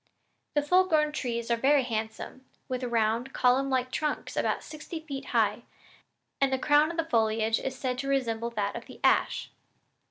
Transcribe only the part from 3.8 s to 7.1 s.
trunks about sixty feet high, and the crown of